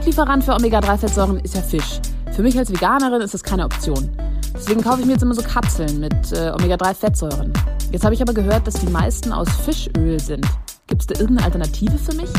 Hauptlieferant 0.00 0.42
für 0.42 0.54
Omega-3-Fettsäuren 0.54 1.40
ist 1.40 1.54
ja 1.54 1.60
Fisch. 1.60 2.00
Für 2.32 2.40
mich 2.40 2.56
als 2.58 2.72
Veganerin 2.72 3.20
ist 3.20 3.34
das 3.34 3.42
keine 3.42 3.66
Option. 3.66 4.08
Deswegen 4.54 4.80
kaufe 4.80 5.00
ich 5.00 5.04
mir 5.04 5.12
jetzt 5.12 5.22
immer 5.22 5.34
so 5.34 5.42
Kapseln 5.42 6.00
mit 6.00 6.32
äh, 6.32 6.52
Omega-3-Fettsäuren. 6.58 7.52
Jetzt 7.92 8.02
habe 8.02 8.14
ich 8.14 8.22
aber 8.22 8.32
gehört, 8.32 8.66
dass 8.66 8.76
die 8.76 8.86
meisten 8.86 9.30
aus 9.30 9.50
Fischöl 9.62 10.18
sind. 10.18 10.46
Gibt 10.86 11.02
es 11.02 11.06
da 11.06 11.20
irgendeine 11.20 11.44
Alternative 11.44 11.98
für 11.98 12.14
mich? 12.14 12.30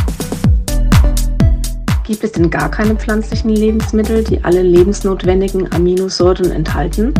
Gibt 2.04 2.24
es 2.24 2.32
denn 2.32 2.50
gar 2.50 2.72
keine 2.72 2.96
pflanzlichen 2.96 3.52
Lebensmittel, 3.52 4.24
die 4.24 4.44
alle 4.44 4.64
lebensnotwendigen 4.64 5.72
Aminosäuren 5.72 6.50
enthalten? 6.50 7.14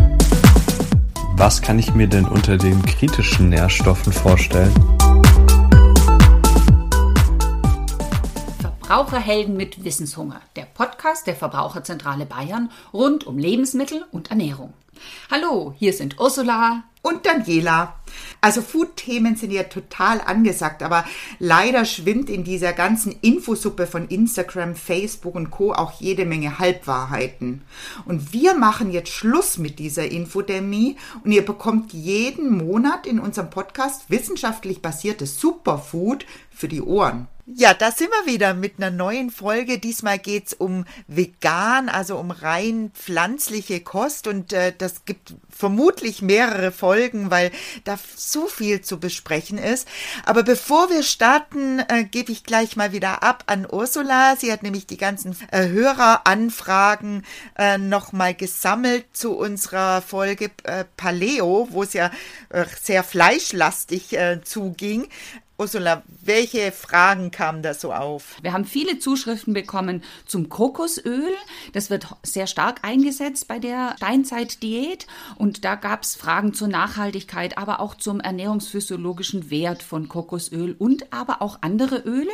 Was 1.36 1.62
kann 1.62 1.78
ich 1.78 1.94
mir 1.94 2.08
denn 2.08 2.26
unter 2.26 2.58
den 2.58 2.82
kritischen 2.84 3.50
Nährstoffen 3.50 4.12
vorstellen? 4.12 4.74
Verbraucherhelden 8.92 9.56
mit 9.56 9.86
Wissenshunger, 9.86 10.42
der 10.58 10.66
Podcast 10.66 11.26
der 11.26 11.38
Verbraucherzentrale 11.38 12.26
Bayern 12.26 12.70
rund 12.92 13.26
um 13.26 13.38
Lebensmittel 13.38 14.04
und 14.12 14.32
Ernährung. 14.32 14.74
Hallo, 15.32 15.74
hier 15.78 15.94
sind 15.94 16.20
Ursula 16.20 16.84
und 17.02 17.26
Daniela. 17.26 18.01
Also 18.42 18.62
Food-Themen 18.62 19.36
sind 19.36 19.52
ja 19.52 19.64
total 19.64 20.22
angesagt, 20.22 20.84
aber 20.84 21.06
leider 21.40 21.86
schwimmt 21.86 22.30
in 22.30 22.44
dieser 22.44 22.74
ganzen 22.74 23.16
Infosuppe 23.22 23.88
von 23.88 24.08
Instagram, 24.08 24.76
Facebook 24.76 25.36
und 25.36 25.52
Co. 25.52 25.74
auch 25.74 26.00
jede 26.00 26.26
Menge 26.26 26.60
Halbwahrheiten. 26.60 27.62
Und 28.06 28.34
wir 28.34 28.56
machen 28.56 28.92
jetzt 28.92 29.12
Schluss 29.12 29.58
mit 29.58 29.80
dieser 29.80 30.10
Infodemie 30.10 30.98
und 31.24 31.32
ihr 31.32 31.46
bekommt 31.46 31.94
jeden 31.94 32.58
Monat 32.58 33.06
in 33.06 33.20
unserem 33.20 33.50
Podcast 33.50 34.10
wissenschaftlich 34.10 34.82
basiertes 34.82 35.40
Superfood 35.40 36.26
für 36.50 36.68
die 36.68 36.82
Ohren. 36.82 37.28
Ja, 37.54 37.74
da 37.74 37.92
sind 37.92 38.10
wir 38.12 38.32
wieder 38.32 38.54
mit 38.54 38.76
einer 38.78 38.92
neuen 38.92 39.30
Folge. 39.30 39.78
Diesmal 39.78 40.20
geht's 40.20 40.54
um 40.54 40.86
vegan, 41.08 41.90
also 41.90 42.18
um 42.18 42.32
rein 42.32 42.92
pflanzliche 42.94 43.82
Kost. 43.82 44.28
Und 44.28 44.54
äh, 44.54 44.74
das 44.78 45.06
gibt 45.06 45.34
vermutlich 45.50 46.22
mehrere 46.22 46.72
Folgen, 46.72 47.30
weil 47.30 47.52
da 47.84 47.98
so 48.16 48.48
viel 48.48 48.82
zu 48.82 49.00
besprechen 49.00 49.58
ist. 49.58 49.88
Aber 50.26 50.44
bevor 50.44 50.90
wir 50.90 51.04
starten, 51.04 51.80
äh, 51.80 52.04
gebe 52.04 52.32
ich 52.32 52.44
gleich 52.44 52.76
mal 52.76 52.92
wieder 52.92 53.24
ab 53.24 53.44
an 53.48 53.68
Ursula. 53.70 54.36
Sie 54.36 54.52
hat 54.52 54.64
nämlich 54.64 54.88
die 54.88 54.98
ganzen 54.98 55.36
äh, 55.52 55.68
Höreranfragen 55.68 57.26
äh, 57.58 57.78
nochmal 57.78 58.34
gesammelt 58.34 59.06
zu 59.14 59.38
unserer 59.38 60.02
Folge 60.02 60.52
äh, 60.64 60.86
Paleo, 60.98 61.68
wo 61.72 61.84
es 61.84 61.94
ja 61.94 62.12
äh, 62.50 62.66
sehr 62.82 63.04
fleischlastig 63.04 64.14
äh, 64.18 64.42
zuging. 64.44 65.08
Ursula, 65.62 66.02
welche 66.24 66.72
Fragen 66.72 67.30
kamen 67.30 67.62
da 67.62 67.76
so 67.76 67.94
auf? 67.94 68.38
Wir 68.42 68.52
haben 68.52 68.66
viele 68.66 68.98
Zuschriften 68.98 69.54
bekommen 69.54 70.02
zum 70.26 70.50
Kokosöl. 70.50 71.30
Das 71.74 71.92
wird 71.92 72.08
sehr 72.24 72.48
stark 72.48 72.80
eingesetzt 72.82 73.48
bei 73.48 73.60
der 73.60 73.94
Steinzeitdiät. 73.98 75.06
Und 75.36 75.64
da 75.64 75.76
gab 75.76 76.02
es 76.02 76.16
Fragen 76.16 76.56
zur 76.56 76.68
Nachhaltigkeit, 76.68 77.60
aber 77.60 77.80
auch 77.80 77.94
zum 77.94 78.20
ernährungsphysiologischen 78.20 79.52
Wert 79.52 79.84
von 79.84 80.10
Kokosöl 80.10 80.76
und 80.80 81.14
aber 81.14 81.44
auch 81.44 81.60
andere 81.62 81.98
Öle. 81.98 82.32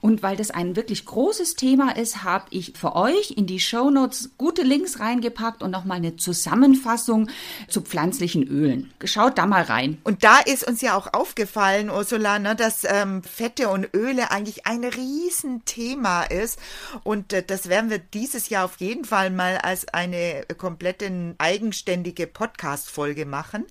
Und 0.00 0.22
weil 0.22 0.36
das 0.36 0.52
ein 0.52 0.76
wirklich 0.76 1.04
großes 1.06 1.56
Thema 1.56 1.96
ist, 1.96 2.22
habe 2.22 2.44
ich 2.50 2.74
für 2.76 2.94
euch 2.94 3.32
in 3.32 3.48
die 3.48 3.58
Shownotes 3.58 4.30
gute 4.38 4.62
Links 4.62 5.00
reingepackt 5.00 5.64
und 5.64 5.72
nochmal 5.72 5.96
eine 5.96 6.14
Zusammenfassung 6.14 7.30
zu 7.68 7.80
pflanzlichen 7.80 8.44
Ölen. 8.44 8.92
Schaut 9.02 9.38
da 9.38 9.46
mal 9.46 9.62
rein. 9.62 9.98
Und 10.04 10.22
da 10.22 10.38
ist 10.38 10.68
uns 10.68 10.80
ja 10.82 10.96
auch 10.96 11.12
aufgefallen, 11.12 11.90
Ursula, 11.90 12.38
ne, 12.38 12.59
dass 12.60 12.84
ähm, 12.84 13.22
Fette 13.22 13.70
und 13.70 13.88
Öle 13.94 14.30
eigentlich 14.30 14.66
ein 14.66 14.84
Riesenthema 14.84 16.24
ist. 16.24 16.58
Und 17.02 17.32
äh, 17.32 17.42
das 17.42 17.68
werden 17.68 17.88
wir 17.88 17.98
dieses 17.98 18.50
Jahr 18.50 18.66
auf 18.66 18.76
jeden 18.80 19.06
Fall 19.06 19.30
mal 19.30 19.56
als 19.56 19.88
eine 19.88 20.44
komplette 20.58 21.34
eigenständige 21.38 22.26
Podcast-Folge 22.26 23.24
machen. 23.24 23.66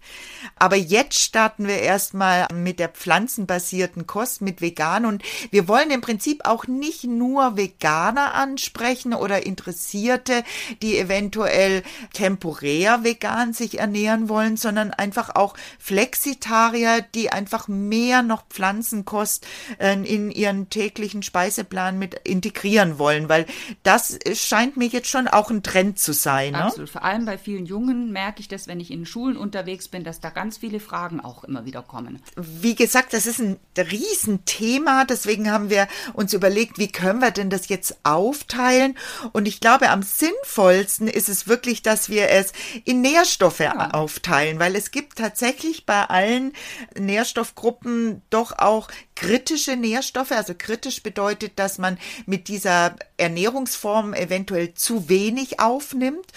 Aber 0.56 0.76
jetzt 0.76 1.20
starten 1.20 1.68
wir 1.68 1.78
erstmal 1.78 2.48
mit 2.54 2.80
der 2.80 2.90
pflanzenbasierten 2.90 4.08
Kost, 4.08 4.42
mit 4.42 4.60
vegan. 4.60 5.06
Und 5.06 5.22
wir 5.52 5.68
wollen 5.68 5.92
im 5.92 6.02
Prinzip 6.02 6.46
auch 6.46 6.66
nicht 6.66 7.04
nur 7.04 7.58
Veganer 7.58 8.34
ansprechen 8.34 9.14
oder 9.14 9.46
Interessierte, 9.46 10.44
die 10.82 10.98
eventuell 10.98 11.84
temporär 12.14 13.04
vegan 13.04 13.54
sich 13.54 13.78
ernähren 13.78 14.30
wollen, 14.30 14.58
sondern 14.58 14.92
einfach 14.92 15.36
auch 15.36 15.56
Flexitarier, 15.78 17.06
die 17.14 17.32
einfach 17.32 17.68
mehr 17.68 18.24
noch 18.24 18.48
Pflanzen 18.48 18.79
Pflanzenkost 18.80 19.46
äh, 19.78 19.94
in 19.94 20.32
ihren 20.32 20.70
täglichen 20.70 21.24
Speiseplan 21.24 22.00
mit 22.00 22.16
integrieren 22.24 22.98
wollen, 22.98 23.30
weil 23.30 23.46
das 23.84 24.20
scheint 24.34 24.78
mir 24.78 24.88
jetzt 24.88 25.10
schon 25.10 25.28
auch 25.28 25.50
ein 25.50 25.64
Trend 25.64 26.00
zu 26.00 26.14
sein. 26.14 26.54
Ne? 26.54 26.64
Absolut. 26.64 26.90
Vor 26.90 27.04
allem 27.04 27.26
bei 27.26 27.38
vielen 27.38 27.66
Jungen 27.66 28.12
merke 28.12 28.40
ich 28.40 28.48
das, 28.48 28.68
wenn 28.68 28.80
ich 28.80 28.92
in 28.92 29.06
Schulen 29.06 29.38
unterwegs 29.38 29.88
bin, 29.88 30.04
dass 30.04 30.20
da 30.20 30.30
ganz 30.30 30.58
viele 30.58 30.80
Fragen 30.80 31.20
auch 31.20 31.44
immer 31.44 31.66
wieder 31.66 31.82
kommen. 31.82 32.22
Wie 32.36 32.76
gesagt, 32.76 33.14
das 33.14 33.26
ist 33.26 33.40
ein 33.40 33.58
Riesenthema. 33.78 35.06
Deswegen 35.06 35.52
haben 35.52 35.70
wir 35.70 35.88
uns 36.14 36.34
überlegt, 36.34 36.78
wie 36.78 36.92
können 36.92 37.20
wir 37.20 37.32
denn 37.32 37.50
das 37.50 37.70
jetzt 37.70 37.98
aufteilen? 38.04 38.98
Und 39.34 39.48
ich 39.48 39.60
glaube, 39.60 39.90
am 39.90 40.04
sinnvollsten 40.04 41.08
ist 41.08 41.30
es 41.30 41.48
wirklich, 41.48 41.82
dass 41.82 42.10
wir 42.10 42.30
es 42.30 42.54
in 42.86 43.02
Nährstoffe 43.02 43.60
ja. 43.60 43.92
aufteilen, 43.92 44.60
weil 44.60 44.76
es 44.76 44.92
gibt 44.92 45.18
tatsächlich 45.18 45.86
bei 45.86 46.06
allen 46.06 46.54
Nährstoffgruppen 46.98 48.22
doch 48.30 48.58
auch 48.62 48.90
kritische 49.16 49.76
Nährstoffe. 49.76 50.32
Also 50.32 50.54
kritisch 50.58 51.04
bedeutet, 51.04 51.54
dass 51.58 51.78
man 51.78 51.98
mit 52.26 52.48
dieser 52.48 52.96
Ernährungsform 53.18 54.14
eventuell 54.14 54.74
zu 54.74 55.10
wenig 55.10 55.60
aufnimmt. 55.60 56.28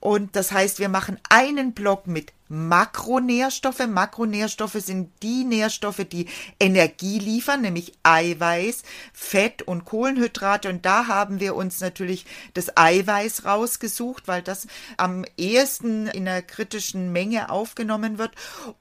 Und 0.00 0.36
das 0.36 0.52
heißt, 0.52 0.78
wir 0.78 0.88
machen 0.88 1.18
einen 1.28 1.72
Block 1.72 2.06
mit 2.06 2.32
Makronährstoffe. 2.48 3.86
Makronährstoffe 3.86 4.80
sind 4.80 5.10
die 5.22 5.44
Nährstoffe, 5.44 6.04
die 6.10 6.28
Energie 6.58 7.18
liefern, 7.18 7.62
nämlich 7.62 7.92
Eiweiß, 8.02 8.82
Fett 9.12 9.62
und 9.62 9.84
Kohlenhydrate. 9.84 10.68
Und 10.68 10.84
da 10.84 11.06
haben 11.06 11.40
wir 11.40 11.54
uns 11.54 11.80
natürlich 11.80 12.26
das 12.54 12.76
Eiweiß 12.76 13.44
rausgesucht, 13.44 14.28
weil 14.28 14.42
das 14.42 14.66
am 14.96 15.24
ehesten 15.36 16.06
in 16.06 16.28
einer 16.28 16.42
kritischen 16.42 17.12
Menge 17.12 17.50
aufgenommen 17.50 18.18
wird. 18.18 18.32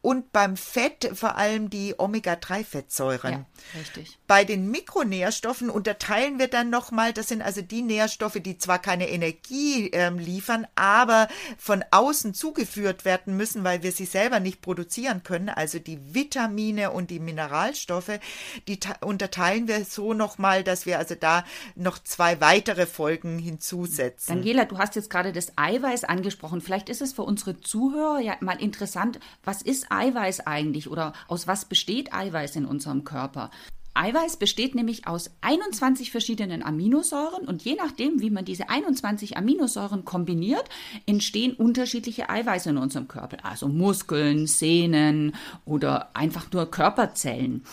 Und 0.01 0.31
beim 0.31 0.57
Fett 0.57 1.11
vor 1.13 1.35
allem 1.35 1.69
die 1.69 1.95
Omega-3-Fettsäuren. 1.97 3.31
Ja, 3.31 3.45
richtig. 3.79 4.17
Bei 4.27 4.43
den 4.43 4.69
Mikronährstoffen 4.69 5.69
unterteilen 5.69 6.39
wir 6.39 6.47
dann 6.47 6.69
nochmal, 6.69 7.13
das 7.13 7.27
sind 7.27 7.41
also 7.41 7.61
die 7.61 7.81
Nährstoffe, 7.81 8.39
die 8.39 8.57
zwar 8.57 8.79
keine 8.79 9.09
Energie 9.09 9.91
äh, 9.91 10.09
liefern, 10.09 10.67
aber 10.75 11.27
von 11.57 11.83
außen 11.91 12.33
zugeführt 12.33 13.03
werden 13.03 13.35
müssen 13.35 13.47
müssen, 13.47 13.63
weil 13.63 13.83
wir 13.83 13.91
sie 13.91 14.05
selber 14.05 14.39
nicht 14.39 14.61
produzieren 14.61 15.23
können. 15.23 15.49
Also 15.49 15.79
die 15.79 16.13
Vitamine 16.13 16.91
und 16.91 17.09
die 17.09 17.19
Mineralstoffe, 17.19 18.19
die 18.67 18.79
unterteilen 19.01 19.67
wir 19.67 19.85
so 19.85 20.13
nochmal, 20.13 20.63
dass 20.63 20.85
wir 20.85 20.99
also 20.99 21.15
da 21.15 21.43
noch 21.75 21.99
zwei 21.99 22.41
weitere 22.41 22.85
Folgen 22.85 23.39
hinzusetzen. 23.39 24.35
Daniela, 24.35 24.65
du 24.65 24.77
hast 24.77 24.95
jetzt 24.95 25.09
gerade 25.09 25.31
das 25.31 25.53
Eiweiß 25.55 26.03
angesprochen. 26.03 26.61
Vielleicht 26.61 26.89
ist 26.89 27.01
es 27.01 27.13
für 27.13 27.23
unsere 27.23 27.59
Zuhörer 27.61 28.19
ja 28.19 28.35
mal 28.41 28.61
interessant, 28.61 29.19
was 29.43 29.61
ist 29.61 29.91
Eiweiß 29.91 30.41
eigentlich 30.41 30.89
oder 30.89 31.13
aus 31.27 31.47
was 31.47 31.65
besteht 31.65 32.13
Eiweiß 32.13 32.55
in 32.55 32.65
unserem 32.65 33.03
Körper? 33.03 33.49
Eiweiß 33.97 34.37
besteht 34.37 34.75
nämlich 34.75 35.07
aus 35.07 35.31
21 35.41 36.11
verschiedenen 36.11 36.63
Aminosäuren 36.63 37.47
und 37.47 37.63
je 37.63 37.75
nachdem, 37.75 38.21
wie 38.21 38.29
man 38.29 38.45
diese 38.45 38.69
21 38.69 39.37
Aminosäuren 39.37 40.05
kombiniert, 40.05 40.65
entstehen 41.05 41.53
unterschiedliche 41.53 42.29
Eiweiße 42.29 42.69
in 42.69 42.77
unserem 42.77 43.07
Körper, 43.07 43.37
also 43.43 43.67
Muskeln, 43.67 44.47
Sehnen 44.47 45.35
oder 45.65 46.15
einfach 46.15 46.51
nur 46.51 46.69
Körperzellen. 46.69 47.63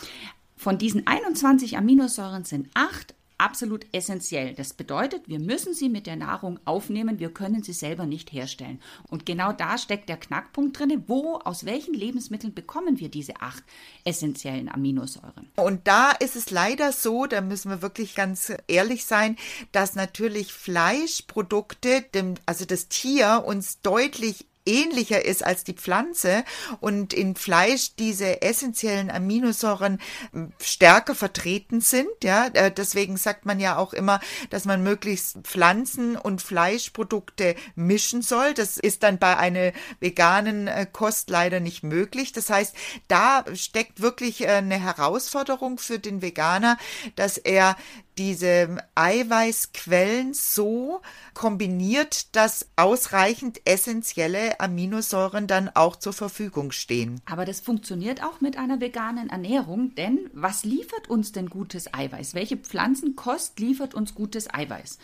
Von 0.57 0.79
diesen 0.79 1.07
21 1.07 1.77
Aminosäuren 1.77 2.45
sind 2.45 2.69
acht 2.75 3.15
absolut 3.39 3.87
essentiell. 3.93 4.55
Das 4.55 4.73
bedeutet, 4.75 5.29
wir 5.29 5.39
müssen 5.39 5.75
sie 5.75 5.89
mit 5.89 6.07
der 6.07 6.17
Nahrung 6.17 6.59
aufnehmen, 6.65 7.19
wir 7.19 7.33
können 7.33 7.63
sie 7.63 7.73
selber 7.73 8.07
nicht 8.07 8.33
herstellen. 8.33 8.81
Und 9.09 9.27
genau 9.27 9.53
da 9.53 9.79
steckt 9.79 10.09
der 10.09 10.17
Knackpunkt 10.17 10.79
drin, 10.79 11.05
wo, 11.07 11.37
aus 11.37 11.65
welchen 11.65 11.95
Lebensmitteln 11.95 12.55
bekommen 12.55 13.01
wir 13.01 13.09
diese 13.09 13.41
acht 13.41 13.65
essentiellen 14.05 14.69
Aminosäuren. 14.69 15.51
Und 15.57 15.87
da 15.87 16.13
ist 16.13 16.37
es 16.37 16.51
leider 16.51 16.93
so, 16.93 17.27
da 17.27 17.41
müssen 17.41 17.71
wir 17.71 17.83
wirklich 17.83 18.15
ganz 18.15 18.53
ehrlich 18.69 19.05
sein, 19.05 19.37
dass 19.73 19.95
natürlich 19.95 20.53
Fleischprodukte, 20.53 22.05
also 22.47 22.65
das 22.65 22.89
Tier 22.89 23.45
uns 23.47 23.81
deutlich 23.81 24.47
ähnlicher 24.67 25.25
ist 25.25 25.45
als 25.45 25.65
die 25.65 25.75
Pflanze 25.75 26.45
und 26.81 27.13
in 27.13 27.37
Fleisch 27.37 27.95
diese 27.97 28.43
essentiellen 28.43 29.11
Aminosäuren 29.11 30.01
hm, 30.33 30.53
stärker 30.61 31.15
vertreten 31.15 31.81
sind. 31.81 32.09
Ja, 32.23 32.47
äh, 32.55 32.71
deswegen 32.71 33.17
sagt 33.17 33.47
man 33.47 33.61
ja 33.61 33.77
auch 33.77 33.93
immer, 33.93 34.21
dass 34.51 34.65
man 34.65 34.83
möglichst 34.83 35.39
Pflanzen- 35.45 36.17
und 36.17 36.43
Fleischprodukte 36.43 37.55
mischen 37.75 38.23
soll. 38.23 38.55
Das 38.55 38.77
ist 38.77 39.03
dann 39.03 39.19
bei 39.19 39.37
einer 39.37 39.73
veganen 40.01 40.69
äh, 40.69 40.87
Kost 40.91 41.31
leider 41.31 41.61
nicht 41.61 41.83
möglich. 41.83 42.33
Das 42.33 42.51
heißt, 42.51 42.75
da 43.09 43.45
steckt 43.55 44.01
wirklich 44.01 44.43
äh, 44.43 44.49
eine 44.49 44.81
Herausforderung 44.81 45.79
für 45.79 45.99
den 45.99 46.23
Veganer, 46.23 46.79
dass 47.17 47.39
er 47.39 47.77
diese 48.19 48.79
Eiweißquellen 48.95 50.35
so 50.35 51.01
kombiniert, 51.35 52.35
dass 52.37 52.69
ausreichend 52.77 53.61
essentielle 53.65 54.61
Aminosäuren 54.61 55.47
dann 55.47 55.71
auch 55.75 55.97
zur 55.97 56.13
Verfügung 56.13 56.73
stehen. 56.73 57.21
Aber 57.27 57.45
das 57.45 57.61
funktioniert 57.61 58.23
auch 58.23 58.41
mit 58.41 58.57
einer 58.57 58.81
veganen 58.81 59.31
Ernährung, 59.31 59.95
denn 59.95 60.31
was 60.33 60.65
liefert 60.65 61.09
uns 61.09 61.33
denn 61.33 61.51
gutes 61.51 61.93
Eiweiß? 61.93 62.35
Welche 62.35 62.57
Pflanzenkost 62.57 63.59
liefert 63.59 63.95
uns 63.95 64.15
gutes 64.15 64.53
Eiweiß? 64.53 64.99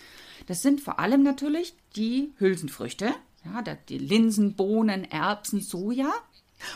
Das 0.47 0.63
sind 0.63 0.81
vor 0.81 0.99
allem 0.99 1.23
natürlich 1.23 1.75
die 1.97 2.33
Hülsenfrüchte, 2.39 3.15
ja, 3.45 3.63
die 3.89 3.99
Linsen, 3.99 4.55
Bohnen, 4.55 5.11
Erbsen, 5.11 5.61
Soja 5.61 6.13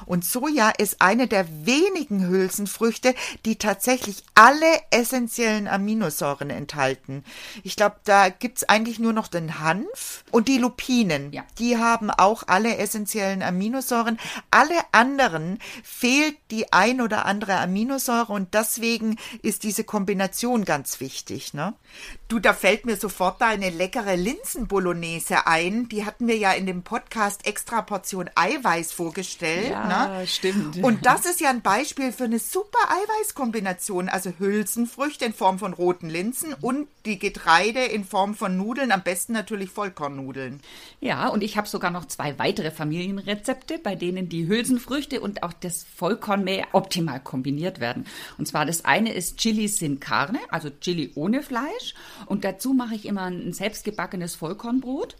und 0.06 0.24
Soja 0.24 0.70
ist 0.70 1.00
eine 1.00 1.26
der 1.26 1.46
wenigen 1.66 2.26
Hülsenfrüchte, 2.26 3.14
die 3.44 3.56
tatsächlich 3.56 4.22
alle 4.34 4.66
essentiellen 4.90 5.68
Aminosäuren 5.68 6.50
enthalten. 6.50 7.24
Ich 7.62 7.76
glaube, 7.76 7.96
da 8.04 8.28
gibt's 8.28 8.64
eigentlich 8.64 8.98
nur 8.98 9.12
noch 9.12 9.28
den 9.28 9.60
Hanf 9.60 10.24
und 10.30 10.48
die 10.48 10.58
Lupinen. 10.58 11.32
Ja. 11.32 11.44
Die 11.58 11.78
haben 11.78 12.10
auch 12.10 12.44
alle 12.46 12.76
essentiellen 12.78 13.42
Aminosäuren. 13.42 14.18
Alle 14.50 14.76
anderen 14.92 15.58
fehlt 15.82 16.36
die 16.50 16.72
ein 16.72 17.00
oder 17.00 17.26
andere 17.26 17.56
Aminosäure 17.58 18.32
und 18.32 18.54
deswegen 18.54 19.16
ist 19.42 19.62
diese 19.62 19.84
Kombination 19.84 20.64
ganz 20.64 21.00
wichtig. 21.00 21.54
Ne? 21.54 21.74
Du, 22.28 22.38
da 22.38 22.54
fällt 22.54 22.86
mir 22.86 22.96
sofort 22.96 23.42
eine 23.42 23.70
leckere 23.70 24.16
Linsenbolognese 24.16 25.46
ein. 25.46 25.88
Die 25.88 26.04
hatten 26.04 26.26
wir 26.26 26.36
ja 26.36 26.52
in 26.52 26.66
dem 26.66 26.82
Podcast 26.82 27.46
extra 27.46 27.82
Portion 27.82 28.30
Eiweiß 28.34 28.92
vorgestellt. 28.92 29.70
Ja, 29.70 29.73
ne? 29.74 30.26
stimmt. 30.26 30.76
Und 30.82 31.06
das 31.06 31.26
ist 31.26 31.40
ja 31.40 31.50
ein 31.50 31.62
Beispiel 31.62 32.12
für 32.12 32.24
eine 32.24 32.38
super 32.38 32.78
Eiweißkombination. 32.88 34.08
Also 34.08 34.32
Hülsenfrüchte 34.38 35.24
in 35.24 35.32
Form 35.32 35.58
von 35.58 35.72
roten 35.72 36.08
Linsen 36.08 36.54
und 36.60 36.88
die 37.04 37.18
Getreide 37.18 37.80
in 37.80 38.04
Form 38.04 38.34
von 38.34 38.56
Nudeln, 38.56 38.92
am 38.92 39.02
besten 39.02 39.32
natürlich 39.32 39.70
Vollkornnudeln. 39.70 40.60
Ja, 41.00 41.28
und 41.28 41.42
ich 41.42 41.56
habe 41.56 41.68
sogar 41.68 41.90
noch 41.90 42.06
zwei 42.06 42.38
weitere 42.38 42.70
Familienrezepte, 42.70 43.78
bei 43.78 43.94
denen 43.94 44.28
die 44.28 44.46
Hülsenfrüchte 44.46 45.20
und 45.20 45.42
auch 45.42 45.52
das 45.52 45.84
Vollkornmehl 45.96 46.64
optimal 46.72 47.20
kombiniert 47.20 47.80
werden. 47.80 48.06
Und 48.38 48.46
zwar 48.46 48.66
das 48.66 48.84
eine 48.84 49.12
ist 49.12 49.38
Chili 49.38 49.68
sin 49.68 50.00
Carne, 50.00 50.38
also 50.48 50.70
Chili 50.70 51.12
ohne 51.14 51.42
Fleisch. 51.42 51.94
Und 52.26 52.44
dazu 52.44 52.72
mache 52.72 52.94
ich 52.94 53.06
immer 53.06 53.24
ein 53.24 53.52
selbstgebackenes 53.52 54.34
Vollkornbrot. 54.34 55.16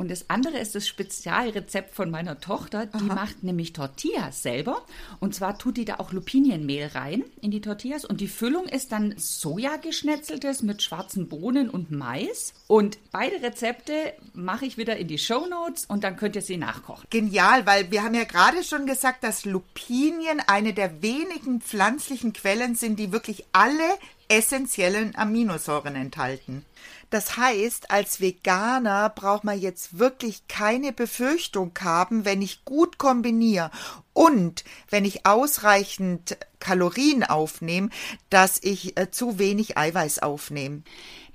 Und 0.00 0.10
das 0.10 0.30
andere 0.30 0.56
ist 0.56 0.74
das 0.74 0.88
Spezialrezept 0.88 1.94
von 1.94 2.10
meiner 2.10 2.40
Tochter. 2.40 2.86
Die 2.86 3.10
Aha. 3.10 3.14
macht 3.14 3.42
nämlich 3.42 3.74
Tortillas 3.74 4.42
selber. 4.42 4.82
Und 5.18 5.34
zwar 5.34 5.58
tut 5.58 5.76
die 5.76 5.84
da 5.84 5.96
auch 5.96 6.12
Lupinienmehl 6.12 6.86
rein 6.86 7.22
in 7.42 7.50
die 7.50 7.60
Tortillas. 7.60 8.06
Und 8.06 8.22
die 8.22 8.26
Füllung 8.26 8.64
ist 8.64 8.92
dann 8.92 9.12
Sojageschnetzeltes 9.18 10.62
mit 10.62 10.82
schwarzen 10.82 11.28
Bohnen 11.28 11.68
und 11.68 11.90
Mais. 11.90 12.54
Und 12.66 12.96
beide 13.12 13.42
Rezepte 13.42 14.14
mache 14.32 14.64
ich 14.64 14.78
wieder 14.78 14.96
in 14.96 15.06
die 15.06 15.18
Show 15.18 15.44
Notes 15.44 15.84
und 15.84 16.02
dann 16.02 16.16
könnt 16.16 16.34
ihr 16.34 16.40
sie 16.40 16.56
nachkochen. 16.56 17.06
Genial, 17.10 17.66
weil 17.66 17.90
wir 17.90 18.02
haben 18.02 18.14
ja 18.14 18.24
gerade 18.24 18.64
schon 18.64 18.86
gesagt, 18.86 19.22
dass 19.22 19.44
Lupinien 19.44 20.40
eine 20.46 20.72
der 20.72 21.02
wenigen 21.02 21.60
pflanzlichen 21.60 22.32
Quellen 22.32 22.74
sind, 22.74 22.98
die 22.98 23.12
wirklich 23.12 23.44
alle 23.52 23.98
essentiellen 24.28 25.14
Aminosäuren 25.16 25.96
enthalten. 25.96 26.64
Das 27.10 27.36
heißt, 27.36 27.90
als 27.90 28.20
Veganer 28.20 29.08
braucht 29.10 29.44
man 29.44 29.60
jetzt 29.60 29.98
wirklich 29.98 30.46
keine 30.46 30.92
Befürchtung 30.92 31.72
haben, 31.80 32.24
wenn 32.24 32.40
ich 32.40 32.64
gut 32.64 32.98
kombiniere 32.98 33.70
und 34.12 34.64
wenn 34.90 35.04
ich 35.04 35.26
ausreichend 35.26 36.36
Kalorien 36.60 37.24
aufnehme, 37.24 37.90
dass 38.28 38.62
ich 38.62 38.98
äh, 38.98 39.10
zu 39.10 39.38
wenig 39.38 39.76
Eiweiß 39.78 40.20
aufnehme. 40.20 40.82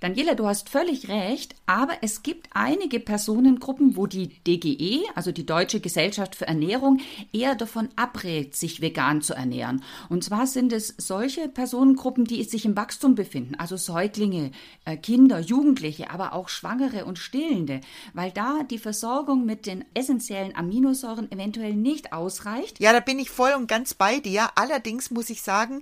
Daniela, 0.01 0.36
du 0.36 0.45
hast 0.45 0.69
völlig 0.69 1.07
recht, 1.07 1.56
aber 1.66 1.94
es 2.01 2.22
gibt 2.22 2.50
einige 2.54 3.00
Personengruppen, 3.00 3.95
wo 3.95 4.06
die 4.06 4.27
DGE, 4.44 5.04
also 5.16 5.31
die 5.31 5.45
Deutsche 5.45 5.80
Gesellschaft 5.80 6.36
für 6.36 6.48
Ernährung, 6.48 7.00
eher 7.33 7.56
davon 7.56 7.89
abrät, 7.95 8.56
sich 8.56 8.81
vegan 8.81 9.24
zu 9.24 9.33
ernähren. 9.33 9.81
Und 10.10 10.24
zwar 10.24 10.45
sind 10.45 10.74
es 10.74 10.94
solche 10.98 11.48
Personengruppen, 11.48 12.25
die 12.25 12.44
sich 12.44 12.66
im 12.66 12.75
Wachstum 12.75 13.16
befinden, 13.16 13.56
also 13.56 13.77
Säuglinge, 13.77 14.51
äh, 14.83 14.98
Kinder, 14.98 15.39
Jugendliche, 15.39 15.65
aber 16.10 16.34
auch 16.34 16.50
Schwangere 16.50 17.06
und 17.06 17.20
Stillende, 17.20 17.82
weil 18.14 18.32
da 18.32 18.64
die 18.70 18.78
Versorgung 18.78 19.46
mit 19.46 19.66
den 19.66 19.84
essentiellen 19.94 20.56
Aminosäuren 20.56 21.32
eventuell 21.32 21.74
nicht 21.74 22.14
ausreicht. 22.14 22.80
Ja, 22.80 22.94
da 22.94 23.00
bin 23.00 23.20
ich 23.20 23.30
voll 23.30 23.54
und 23.54 23.68
ganz 23.68 23.94
bei 23.94 24.20
dir. 24.20 24.50
Allerdings 24.56 25.12
muss 25.12 25.30
ich 25.30 25.42
sagen, 25.42 25.82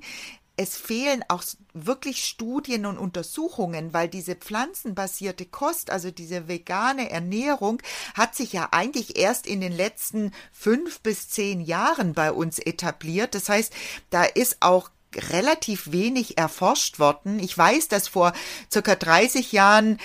es 0.55 0.77
fehlen 0.77 1.23
auch 1.29 1.43
wirklich 1.73 2.25
Studien 2.25 2.85
und 2.85 2.99
Untersuchungen, 2.99 3.91
weil 3.91 4.07
diese 4.07 4.35
pflanzenbasierte 4.35 5.45
Kost, 5.45 5.89
also 5.89 6.11
diese 6.11 6.47
vegane 6.47 7.09
Ernährung, 7.09 7.81
hat 8.13 8.35
sich 8.35 8.53
ja 8.53 8.69
eigentlich 8.71 9.17
erst 9.17 9.47
in 9.47 9.61
den 9.61 9.71
letzten 9.71 10.31
fünf 10.51 10.99
bis 10.99 11.29
zehn 11.29 11.59
Jahren 11.59 12.13
bei 12.13 12.31
uns 12.31 12.59
etabliert. 12.59 13.33
Das 13.33 13.49
heißt, 13.49 13.73
da 14.11 14.23
ist 14.23 14.57
auch 14.59 14.91
relativ 15.31 15.91
wenig 15.91 16.37
erforscht 16.37 16.99
worden. 16.99 17.39
Ich 17.39 17.57
weiß, 17.57 17.87
dass 17.87 18.07
vor 18.07 18.33
circa 18.71 18.95
30 18.95 19.51
Jahren 19.51 19.99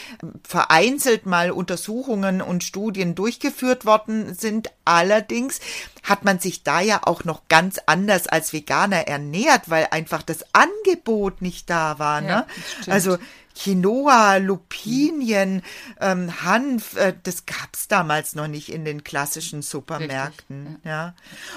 vereinzelt 0.47 1.27
mal 1.27 1.51
Untersuchungen 1.51 2.43
und 2.43 2.65
Studien 2.65 3.15
durchgeführt 3.15 3.85
worden 3.85 4.35
sind. 4.35 4.71
Allerdings 4.85 5.61
hat 6.03 6.25
man 6.25 6.39
sich 6.39 6.63
da 6.63 6.81
ja 6.81 7.01
auch 7.05 7.25
noch 7.25 7.43
ganz 7.49 7.79
anders 7.87 8.27
als 8.27 8.53
Veganer 8.53 9.09
ernährt, 9.09 9.69
weil 9.69 9.89
einfach 9.91 10.23
das 10.23 10.45
Angebot 10.53 11.43
nicht 11.43 11.69
da 11.69 11.99
war. 11.99 12.21
Ne? 12.21 12.47
Ja, 12.87 12.93
also 12.93 13.19
Quinoa, 13.59 14.37
Lupinien, 14.37 15.63
ähm, 16.01 16.43
Hanf, 16.45 16.97
äh, 16.97 17.15
das 17.25 17.45
gab's 17.45 17.89
damals 17.89 18.37
noch 18.37 18.47
nicht 18.47 18.73
in 18.73 18.85
den 18.85 19.03
klassischen 19.03 19.63
Supermärkten. 19.63 20.67
Richtig, 20.67 20.85
ja. 20.85 20.91
ja. 20.91 21.15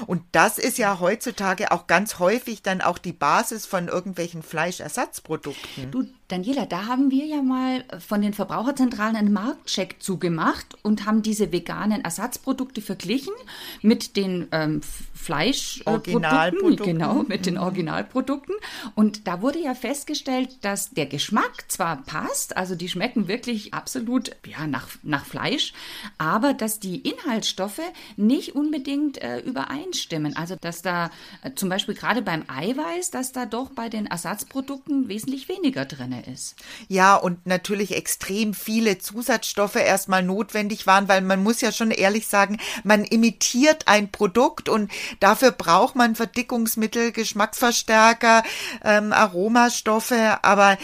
Und 0.07 0.23
das 0.31 0.57
ist 0.57 0.79
ja 0.79 0.99
heutzutage 0.99 1.71
auch 1.71 1.85
ganz 1.85 2.17
häufig 2.17 2.63
dann 2.63 2.81
auch 2.81 2.97
die 2.97 3.13
Basis 3.13 3.67
von 3.67 3.87
irgendwelchen 3.87 4.41
Fleischersatzprodukten. 4.41 5.91
Du, 5.91 6.07
Daniela, 6.31 6.65
da 6.65 6.85
haben 6.85 7.11
wir 7.11 7.25
ja 7.25 7.41
mal 7.41 7.83
von 7.99 8.21
den 8.21 8.33
Verbraucherzentralen 8.33 9.17
einen 9.17 9.33
Marktcheck 9.33 9.97
zugemacht 9.99 10.77
und 10.81 11.05
haben 11.05 11.23
diese 11.23 11.51
veganen 11.51 12.05
Ersatzprodukte 12.05 12.81
verglichen 12.81 13.33
mit 13.81 14.15
den 14.15 14.47
ähm, 14.51 14.81
Fleischprodukten, 15.13 16.85
genau, 16.85 17.23
mit 17.23 17.45
den 17.45 17.55
mhm. 17.55 17.61
Originalprodukten. 17.61 18.55
Und 18.95 19.27
da 19.27 19.41
wurde 19.41 19.59
ja 19.59 19.75
festgestellt, 19.75 20.57
dass 20.61 20.91
der 20.91 21.05
Geschmack 21.05 21.65
zwar 21.67 22.03
passt, 22.03 22.55
also 22.55 22.75
die 22.75 22.87
schmecken 22.87 23.27
wirklich 23.27 23.73
absolut 23.73 24.31
ja, 24.45 24.67
nach, 24.67 24.87
nach 25.03 25.25
Fleisch, 25.25 25.73
aber 26.17 26.53
dass 26.53 26.79
die 26.79 26.99
Inhaltsstoffe 26.99 27.81
nicht 28.15 28.55
unbedingt 28.55 29.21
äh, 29.21 29.39
übereinstimmen. 29.39 30.35
Also 30.35 30.55
dass 30.59 30.81
da 30.81 31.11
äh, 31.43 31.51
zum 31.55 31.67
Beispiel 31.67 31.95
gerade 31.95 32.21
beim 32.21 32.45
Eiweiß, 32.47 33.11
dass 33.11 33.33
da 33.33 33.45
doch 33.45 33.71
bei 33.71 33.89
den 33.89 34.05
Ersatzprodukten 34.05 35.09
wesentlich 35.09 35.49
weniger 35.49 35.85
drin 35.85 36.11
ist. 36.21 36.55
Ja, 36.87 37.15
und 37.15 37.45
natürlich 37.45 37.95
extrem 37.95 38.53
viele 38.53 38.97
Zusatzstoffe 38.97 39.75
erstmal 39.75 40.23
notwendig 40.23 40.87
waren, 40.87 41.07
weil 41.07 41.21
man 41.21 41.43
muss 41.43 41.61
ja 41.61 41.71
schon 41.71 41.91
ehrlich 41.91 42.27
sagen, 42.27 42.59
man 42.83 43.03
imitiert 43.03 43.87
ein 43.87 44.11
Produkt 44.11 44.69
und 44.69 44.91
dafür 45.19 45.51
braucht 45.51 45.95
man 45.95 46.15
Verdickungsmittel, 46.15 47.11
Geschmacksverstärker, 47.11 48.43
ähm, 48.83 49.13
Aromastoffe, 49.13 50.39
aber 50.41 50.77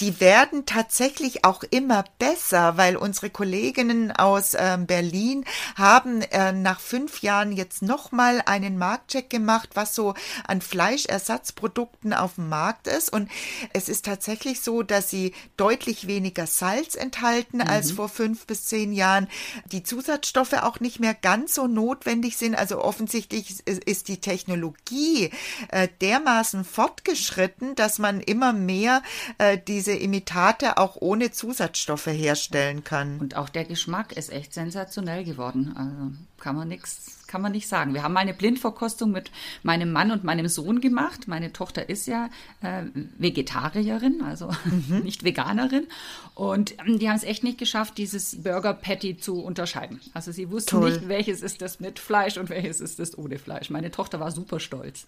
die 0.00 0.20
werden 0.20 0.64
tatsächlich 0.64 1.44
auch 1.44 1.64
immer 1.64 2.04
besser, 2.18 2.76
weil 2.76 2.96
unsere 2.96 3.30
Kolleginnen 3.30 4.12
aus 4.12 4.54
ähm, 4.56 4.86
Berlin 4.86 5.44
haben 5.74 6.22
äh, 6.22 6.52
nach 6.52 6.78
fünf 6.78 7.22
Jahren 7.22 7.52
jetzt 7.52 7.82
nochmal 7.82 8.42
einen 8.46 8.78
Marktcheck 8.78 9.28
gemacht, 9.28 9.70
was 9.74 9.94
so 9.94 10.14
an 10.46 10.60
Fleischersatzprodukten 10.60 12.12
auf 12.12 12.36
dem 12.36 12.48
Markt 12.48 12.86
ist. 12.86 13.12
Und 13.12 13.28
es 13.72 13.88
ist 13.88 14.04
tatsächlich 14.04 14.60
so, 14.60 14.77
dass 14.82 15.10
sie 15.10 15.32
deutlich 15.56 16.06
weniger 16.06 16.46
Salz 16.46 16.94
enthalten 16.94 17.58
mhm. 17.58 17.68
als 17.68 17.92
vor 17.92 18.08
fünf 18.08 18.46
bis 18.46 18.64
zehn 18.64 18.92
Jahren. 18.92 19.28
Die 19.72 19.82
Zusatzstoffe 19.82 20.54
auch 20.54 20.80
nicht 20.80 21.00
mehr 21.00 21.14
ganz 21.14 21.54
so 21.54 21.66
notwendig 21.66 22.36
sind. 22.36 22.54
Also 22.54 22.82
offensichtlich 22.82 23.66
ist 23.66 24.08
die 24.08 24.20
Technologie 24.20 25.30
äh, 25.68 25.88
dermaßen 26.00 26.64
fortgeschritten, 26.64 27.74
dass 27.74 27.98
man 27.98 28.20
immer 28.20 28.52
mehr 28.52 29.02
äh, 29.38 29.58
diese 29.58 29.92
Imitate 29.92 30.78
auch 30.78 30.96
ohne 31.00 31.30
Zusatzstoffe 31.30 32.06
herstellen 32.06 32.84
kann. 32.84 33.18
Und 33.18 33.36
auch 33.36 33.48
der 33.48 33.64
Geschmack 33.64 34.12
ist 34.12 34.30
echt 34.30 34.54
sensationell 34.54 35.24
geworden. 35.24 35.74
Also 35.76 36.12
kann 36.38 36.56
man 36.56 36.68
nichts 36.68 37.17
kann 37.28 37.42
man 37.42 37.52
nicht 37.52 37.68
sagen. 37.68 37.94
Wir 37.94 38.02
haben 38.02 38.14
mal 38.14 38.20
eine 38.20 38.34
Blindverkostung 38.34 39.12
mit 39.12 39.30
meinem 39.62 39.92
Mann 39.92 40.10
und 40.10 40.24
meinem 40.24 40.48
Sohn 40.48 40.80
gemacht. 40.80 41.28
Meine 41.28 41.52
Tochter 41.52 41.88
ist 41.88 42.06
ja 42.06 42.30
äh, 42.62 42.84
Vegetarierin, 43.18 44.22
also 44.22 44.50
mhm. 44.64 45.00
nicht 45.04 45.22
Veganerin. 45.22 45.86
Und 46.34 46.74
ähm, 46.84 46.98
die 46.98 47.08
haben 47.08 47.16
es 47.16 47.24
echt 47.24 47.44
nicht 47.44 47.58
geschafft, 47.58 47.98
dieses 47.98 48.42
Burger 48.42 48.74
Patty 48.74 49.16
zu 49.16 49.40
unterscheiden. 49.40 50.00
Also 50.14 50.32
sie 50.32 50.50
wussten 50.50 50.70
Toll. 50.70 50.90
nicht, 50.90 51.08
welches 51.08 51.42
ist 51.42 51.62
das 51.62 51.78
mit 51.78 51.98
Fleisch 51.98 52.38
und 52.38 52.50
welches 52.50 52.80
ist 52.80 52.98
das 52.98 53.16
ohne 53.16 53.38
Fleisch. 53.38 53.70
Meine 53.70 53.90
Tochter 53.90 54.18
war 54.18 54.32
super 54.32 54.58
stolz. 54.58 55.06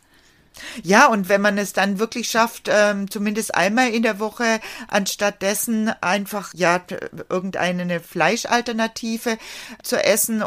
Ja, 0.82 1.06
und 1.06 1.28
wenn 1.28 1.40
man 1.40 1.58
es 1.58 1.72
dann 1.72 1.98
wirklich 1.98 2.28
schafft, 2.28 2.68
ähm, 2.70 3.10
zumindest 3.10 3.54
einmal 3.54 3.90
in 3.90 4.02
der 4.02 4.18
Woche, 4.18 4.60
anstatt 4.88 5.42
dessen 5.42 5.88
einfach 6.00 6.52
ja 6.54 6.82
irgendeine 7.28 8.00
Fleischalternative 8.00 9.38
zu 9.82 10.02
essen 10.02 10.42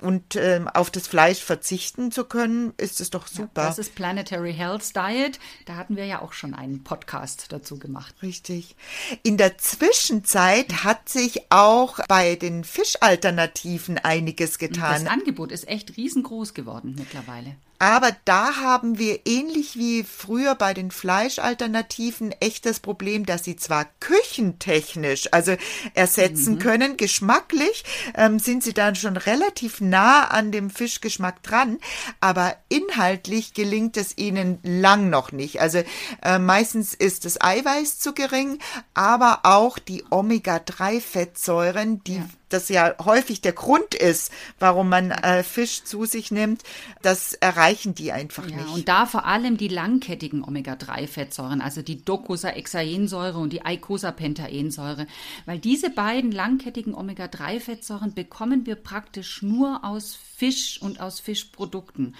und 0.00 0.36
ähm, 0.36 0.68
auf 0.68 0.90
das 0.90 1.06
Fleisch 1.06 1.40
verzichten 1.40 2.12
zu 2.12 2.24
können, 2.24 2.72
ist 2.76 3.00
es 3.00 3.10
doch 3.10 3.26
super. 3.26 3.62
Ja, 3.62 3.68
das 3.68 3.78
ist 3.78 3.94
Planetary 3.94 4.54
Health 4.54 4.94
Diet. 4.96 5.38
Da 5.66 5.76
hatten 5.76 5.96
wir 5.96 6.06
ja 6.06 6.22
auch 6.22 6.32
schon 6.32 6.54
einen 6.54 6.82
Podcast 6.84 7.46
dazu 7.50 7.78
gemacht. 7.78 8.14
Richtig. 8.22 8.76
In 9.22 9.36
der 9.36 9.58
Zwischenzeit 9.58 10.84
hat 10.84 11.08
sich 11.08 11.50
auch 11.50 12.00
bei 12.08 12.36
den 12.36 12.64
Fischalternativen 12.64 13.98
einiges 13.98 14.58
getan. 14.58 15.04
Das 15.04 15.12
Angebot 15.12 15.52
ist 15.52 15.68
echt 15.68 15.96
riesengroß 15.96 16.54
geworden 16.54 16.94
mittlerweile. 16.98 17.56
Aber 17.80 18.14
da 18.26 18.56
haben 18.56 18.98
wir 18.98 19.20
ähnlich 19.24 19.76
wie 19.78 20.04
früher 20.04 20.54
bei 20.54 20.74
den 20.74 20.90
Fleischalternativen 20.90 22.30
echt 22.32 22.66
das 22.66 22.78
Problem, 22.78 23.24
dass 23.24 23.42
sie 23.42 23.56
zwar 23.56 23.86
küchentechnisch, 24.00 25.28
also 25.32 25.56
ersetzen 25.94 26.56
mhm. 26.56 26.58
können, 26.58 26.96
geschmacklich 26.98 27.84
ähm, 28.14 28.38
sind 28.38 28.62
sie 28.62 28.74
dann 28.74 28.96
schon 28.96 29.16
relativ 29.16 29.80
nah 29.80 30.24
an 30.24 30.52
dem 30.52 30.68
Fischgeschmack 30.68 31.42
dran, 31.42 31.78
aber 32.20 32.54
inhaltlich 32.68 33.54
gelingt 33.54 33.96
es 33.96 34.18
ihnen 34.18 34.58
lang 34.62 35.08
noch 35.08 35.32
nicht. 35.32 35.62
Also 35.62 35.82
äh, 36.22 36.38
meistens 36.38 36.92
ist 36.92 37.24
das 37.24 37.40
Eiweiß 37.40 37.98
zu 37.98 38.12
gering, 38.12 38.58
aber 38.92 39.40
auch 39.44 39.78
die 39.78 40.04
Omega-3-Fettsäuren, 40.10 42.04
die 42.04 42.16
ja 42.16 42.28
das 42.50 42.68
ja 42.68 42.94
häufig 43.04 43.40
der 43.40 43.52
Grund 43.52 43.94
ist, 43.94 44.30
warum 44.58 44.88
man 44.88 45.10
äh, 45.10 45.42
Fisch 45.42 45.84
zu 45.84 46.04
sich 46.04 46.30
nimmt, 46.30 46.62
das 47.02 47.32
erreichen 47.34 47.94
die 47.94 48.12
einfach 48.12 48.48
ja, 48.48 48.56
nicht. 48.56 48.68
Und 48.68 48.88
da 48.88 49.06
vor 49.06 49.24
allem 49.24 49.56
die 49.56 49.68
langkettigen 49.68 50.44
Omega-3-Fettsäuren, 50.44 51.60
also 51.62 51.82
die 51.82 52.04
Docosahexaensäure 52.04 53.38
und 53.38 53.52
die 53.52 53.64
Eicosapentaensäure, 53.64 55.06
weil 55.46 55.58
diese 55.58 55.90
beiden 55.90 56.32
langkettigen 56.32 56.94
Omega-3-Fettsäuren 56.94 58.14
bekommen 58.14 58.66
wir 58.66 58.74
praktisch 58.74 59.42
nur 59.42 59.84
aus 59.84 60.18
Fisch 60.40 60.80
und 60.80 61.02
aus 61.02 61.20
Fischprodukten. 61.20 62.14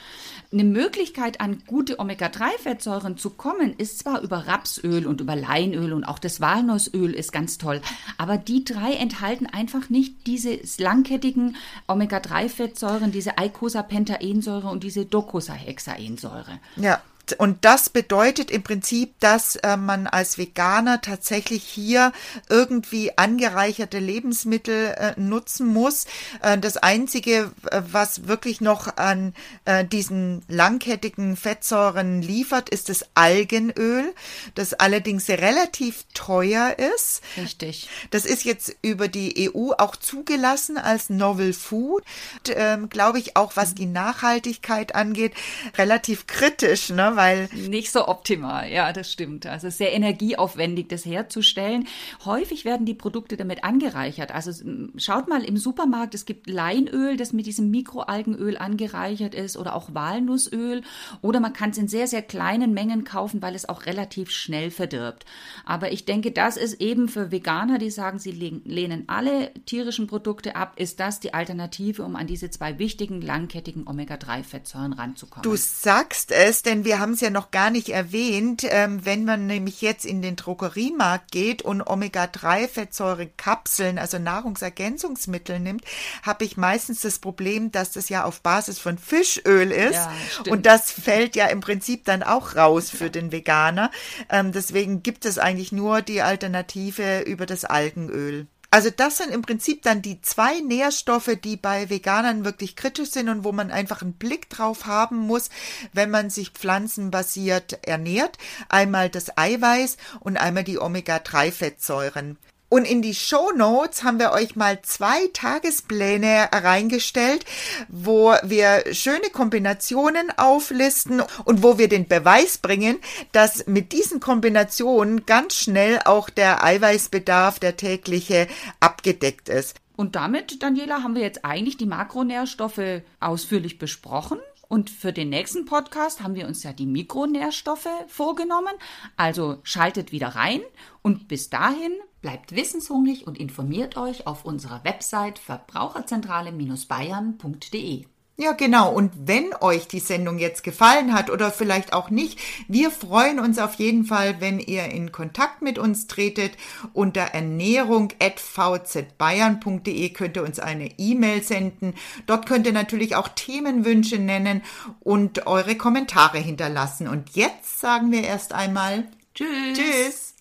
Eine 0.52 0.64
Möglichkeit, 0.64 1.40
an 1.40 1.62
gute 1.66 1.98
Omega-3-Fettsäuren 1.98 3.16
zu 3.16 3.30
kommen, 3.30 3.72
ist 3.78 4.00
zwar 4.00 4.20
über 4.20 4.46
Rapsöl 4.46 5.06
und 5.06 5.22
über 5.22 5.34
Leinöl 5.34 5.94
und 5.94 6.04
auch 6.04 6.18
das 6.18 6.38
Walnussöl 6.38 7.14
ist 7.14 7.32
ganz 7.32 7.56
toll, 7.56 7.80
aber 8.18 8.36
die 8.36 8.62
drei 8.62 8.92
enthalten 8.92 9.46
einfach 9.46 9.88
nicht 9.88 10.26
diese 10.26 10.58
langkettigen 10.76 11.56
Omega-3-Fettsäuren, 11.86 13.10
diese 13.10 13.38
Eicosapentaensäure 13.38 14.68
und 14.68 14.84
diese 14.84 15.06
Docosahexaensäure. 15.06 16.60
Ja, 16.76 17.00
und 17.32 17.64
das 17.64 17.90
bedeutet 17.90 18.50
im 18.50 18.62
Prinzip, 18.62 19.18
dass 19.20 19.56
äh, 19.56 19.76
man 19.76 20.06
als 20.06 20.38
Veganer 20.38 21.00
tatsächlich 21.00 21.62
hier 21.64 22.12
irgendwie 22.49 23.16
angereicherte 23.16 23.99
Lebensmittel 23.99 24.94
äh, 24.96 25.20
nutzen 25.20 25.66
muss. 25.66 26.06
Äh, 26.42 26.58
das 26.58 26.76
Einzige, 26.76 27.52
was 27.70 28.26
wirklich 28.26 28.60
noch 28.60 28.96
an 28.96 29.34
äh, 29.64 29.84
diesen 29.84 30.42
langkettigen 30.49 31.37
Fettsäuren 31.37 32.22
liefert, 32.22 32.68
ist 32.68 32.88
das 32.88 33.04
Algenöl, 33.14 34.14
das 34.54 34.75
allerdings 34.75 35.28
relativ 35.28 36.04
teuer 36.14 36.76
ist. 36.96 37.22
Richtig. 37.37 37.88
Das 38.10 38.25
ist 38.25 38.44
jetzt 38.44 38.75
über 38.82 39.08
die 39.08 39.50
EU 39.54 39.72
auch 39.78 39.96
zugelassen 39.96 40.78
als 40.78 41.10
Novel 41.10 41.52
Food. 41.52 42.04
Ähm, 42.49 42.88
Glaube 42.88 43.18
ich 43.18 43.37
auch, 43.37 43.56
was 43.56 43.75
die 43.75 43.87
Nachhaltigkeit 43.87 44.94
angeht, 44.94 45.34
relativ 45.76 46.26
kritisch, 46.26 46.90
ne? 46.90 47.12
Weil. 47.20 47.48
Nicht 47.68 47.92
so 47.92 48.08
optimal, 48.08 48.70
ja, 48.70 48.92
das 48.92 49.12
stimmt. 49.12 49.46
Also 49.46 49.70
sehr 49.70 49.92
energieaufwendig, 49.92 50.88
das 50.88 51.04
herzustellen. 51.04 51.86
Häufig 52.24 52.64
werden 52.64 52.86
die 52.86 52.94
Produkte 52.94 53.36
damit 53.36 53.64
angereichert. 53.64 54.32
Also 54.32 54.52
schaut 54.96 55.28
mal 55.28 55.44
im 55.44 55.56
Supermarkt, 55.56 56.14
es 56.14 56.24
gibt 56.24 56.48
Leinöl, 56.48 57.16
das 57.16 57.32
mit 57.32 57.46
diesem 57.46 57.70
Mikroalgenöl 57.70 58.56
angereichert 58.56 59.34
ist 59.34 59.56
oder 59.56 59.74
auch 59.74 59.94
Walnussöl. 59.94 60.82
Oder 61.22 61.40
man 61.40 61.52
kann 61.52 61.70
es 61.70 61.78
in 61.78 61.88
sehr, 61.88 62.06
sehr 62.06 62.22
kleinen 62.22 62.72
Mengen 62.72 63.04
kaufen, 63.04 63.42
weil 63.42 63.54
es 63.54 63.68
auch 63.68 63.86
relativ 63.86 64.30
schnell 64.30 64.70
verdirbt. 64.70 65.24
Aber 65.64 65.92
ich 65.92 66.04
denke, 66.04 66.32
das 66.32 66.56
ist 66.56 66.80
eben 66.80 67.08
für 67.08 67.30
Veganer, 67.30 67.78
die 67.78 67.90
sagen, 67.90 68.18
sie 68.18 68.32
lehnen 68.32 69.04
alle 69.06 69.52
tierischen 69.66 70.06
Produkte 70.06 70.56
ab, 70.56 70.74
ist 70.76 71.00
das 71.00 71.20
die 71.20 71.34
Alternative, 71.34 72.02
um 72.02 72.16
an 72.16 72.26
diese 72.26 72.50
zwei 72.50 72.78
wichtigen 72.78 73.20
langkettigen 73.20 73.86
Omega-3-Fettsäuren 73.86 74.92
ranzukommen. 74.92 75.42
Du 75.42 75.56
sagst 75.56 76.32
es, 76.32 76.62
denn 76.62 76.84
wir 76.84 76.98
haben 77.10 77.16
es 77.16 77.22
ja 77.22 77.30
noch 77.30 77.50
gar 77.50 77.70
nicht 77.70 77.88
erwähnt. 77.88 78.64
Ähm, 78.68 79.04
wenn 79.04 79.24
man 79.24 79.48
nämlich 79.48 79.82
jetzt 79.82 80.04
in 80.04 80.22
den 80.22 80.36
Drogeriemarkt 80.36 81.32
geht 81.32 81.62
und 81.62 81.82
Omega-3-Fettsäure-Kapseln, 81.82 83.98
also 83.98 84.20
Nahrungsergänzungsmittel 84.20 85.58
nimmt, 85.58 85.82
habe 86.22 86.44
ich 86.44 86.56
meistens 86.56 87.00
das 87.00 87.18
Problem, 87.18 87.72
dass 87.72 87.90
das 87.90 88.10
ja 88.10 88.22
auf 88.22 88.42
Basis 88.42 88.78
von 88.78 88.96
Fischöl 88.96 89.72
ist. 89.72 89.94
Ja, 89.94 90.12
und 90.48 90.66
das 90.66 90.92
fällt 90.92 91.34
ja 91.34 91.46
im 91.46 91.58
Prinzip 91.58 92.04
dann 92.04 92.22
auch 92.22 92.54
raus 92.54 92.90
für 92.90 93.10
den 93.10 93.32
Veganer. 93.32 93.90
Ähm, 94.28 94.52
deswegen 94.52 95.02
gibt 95.02 95.24
es 95.24 95.38
eigentlich 95.38 95.72
nur 95.72 96.02
die 96.02 96.22
Alternative 96.22 97.22
über 97.22 97.44
das 97.44 97.64
Algenöl. 97.64 98.46
Also 98.72 98.88
das 98.90 99.16
sind 99.16 99.32
im 99.32 99.42
Prinzip 99.42 99.82
dann 99.82 100.00
die 100.00 100.20
zwei 100.22 100.60
Nährstoffe, 100.60 101.36
die 101.42 101.56
bei 101.56 101.90
Veganern 101.90 102.44
wirklich 102.44 102.76
kritisch 102.76 103.10
sind 103.10 103.28
und 103.28 103.42
wo 103.42 103.50
man 103.50 103.72
einfach 103.72 104.02
einen 104.02 104.12
Blick 104.12 104.48
drauf 104.48 104.86
haben 104.86 105.16
muss, 105.16 105.50
wenn 105.92 106.10
man 106.10 106.30
sich 106.30 106.50
pflanzenbasiert 106.50 107.84
ernährt. 107.86 108.38
Einmal 108.68 109.10
das 109.10 109.36
Eiweiß 109.36 109.96
und 110.20 110.36
einmal 110.36 110.62
die 110.62 110.78
Omega-3-Fettsäuren. 110.78 112.36
Und 112.70 112.84
in 112.84 113.02
die 113.02 113.16
Show 113.16 113.50
Notes 113.56 114.04
haben 114.04 114.20
wir 114.20 114.30
euch 114.30 114.54
mal 114.54 114.80
zwei 114.82 115.26
Tagespläne 115.32 116.48
reingestellt, 116.52 117.44
wo 117.88 118.32
wir 118.44 118.84
schöne 118.92 119.28
Kombinationen 119.32 120.30
auflisten 120.36 121.20
und 121.44 121.64
wo 121.64 121.78
wir 121.78 121.88
den 121.88 122.06
Beweis 122.06 122.58
bringen, 122.58 123.00
dass 123.32 123.66
mit 123.66 123.90
diesen 123.90 124.20
Kombinationen 124.20 125.26
ganz 125.26 125.56
schnell 125.56 125.98
auch 126.04 126.30
der 126.30 126.62
Eiweißbedarf, 126.62 127.58
der 127.58 127.76
tägliche, 127.76 128.46
abgedeckt 128.78 129.48
ist. 129.48 129.74
Und 129.96 130.14
damit, 130.14 130.62
Daniela, 130.62 131.02
haben 131.02 131.16
wir 131.16 131.22
jetzt 131.22 131.44
eigentlich 131.44 131.76
die 131.76 131.86
Makronährstoffe 131.86 133.02
ausführlich 133.18 133.78
besprochen. 133.78 134.38
Und 134.68 134.90
für 134.90 135.12
den 135.12 135.30
nächsten 135.30 135.64
Podcast 135.64 136.22
haben 136.22 136.36
wir 136.36 136.46
uns 136.46 136.62
ja 136.62 136.72
die 136.72 136.86
Mikronährstoffe 136.86 137.88
vorgenommen. 138.06 138.72
Also 139.16 139.58
schaltet 139.64 140.12
wieder 140.12 140.28
rein 140.28 140.60
und 141.02 141.26
bis 141.26 141.50
dahin 141.50 141.92
bleibt 142.20 142.54
wissenshungrig 142.54 143.26
und 143.26 143.38
informiert 143.38 143.96
euch 143.96 144.26
auf 144.26 144.44
unserer 144.44 144.84
Website 144.84 145.38
verbraucherzentrale-bayern.de. 145.38 148.04
Ja, 148.40 148.52
genau. 148.52 148.90
Und 148.90 149.12
wenn 149.26 149.50
euch 149.60 149.86
die 149.86 150.00
Sendung 150.00 150.38
jetzt 150.38 150.64
gefallen 150.64 151.12
hat 151.12 151.28
oder 151.28 151.50
vielleicht 151.50 151.92
auch 151.92 152.08
nicht, 152.08 152.38
wir 152.68 152.90
freuen 152.90 153.38
uns 153.38 153.58
auf 153.58 153.74
jeden 153.74 154.06
Fall, 154.06 154.40
wenn 154.40 154.60
ihr 154.60 154.86
in 154.86 155.12
Kontakt 155.12 155.60
mit 155.60 155.78
uns 155.78 156.06
tretet. 156.06 156.52
Unter 156.94 157.20
ernährung.vzbayern.de 157.20 160.08
könnt 160.10 160.38
ihr 160.38 160.42
uns 160.42 160.58
eine 160.58 160.98
E-Mail 160.98 161.42
senden. 161.42 161.92
Dort 162.24 162.46
könnt 162.46 162.66
ihr 162.66 162.72
natürlich 162.72 163.14
auch 163.14 163.28
Themenwünsche 163.28 164.18
nennen 164.18 164.62
und 165.00 165.46
eure 165.46 165.76
Kommentare 165.76 166.38
hinterlassen. 166.38 167.08
Und 167.08 167.36
jetzt 167.36 167.78
sagen 167.78 168.10
wir 168.10 168.24
erst 168.24 168.54
einmal 168.54 169.06
Tschüss. 169.34 169.76
Tschüss. 169.76 170.34